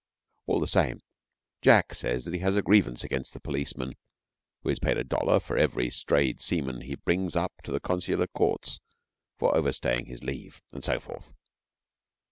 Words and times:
All 0.47 0.59
the 0.59 0.65
same, 0.65 1.01
Jack 1.61 1.93
says 1.93 2.25
that 2.25 2.33
he 2.33 2.39
has 2.39 2.55
a 2.55 2.63
grievance 2.63 3.03
against 3.03 3.33
the 3.33 3.39
policeman, 3.39 3.93
who 4.63 4.69
is 4.69 4.79
paid 4.79 4.97
a 4.97 5.03
dollar 5.03 5.39
for 5.39 5.59
every 5.59 5.91
strayed 5.91 6.41
seaman 6.41 6.81
he 6.81 6.95
brings 6.95 7.35
up 7.35 7.53
to 7.61 7.71
the 7.71 7.79
Consular 7.79 8.25
Courts 8.25 8.79
for 9.37 9.55
overstaying 9.55 10.07
his 10.07 10.23
leave, 10.23 10.63
and 10.71 10.83
so 10.83 10.99
forth. 10.99 11.35